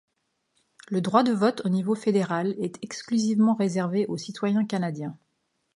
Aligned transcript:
Le 0.89 0.99
droit 0.99 1.21
de 1.21 1.31
vote 1.31 1.61
au 1.63 1.69
niveau 1.69 1.93
fédéral 1.93 2.55
est 2.57 2.83
exclusivement 2.83 3.53
réservé 3.53 4.07
aux 4.07 4.17
citoyens 4.17 4.65
canadiens. 4.65 5.15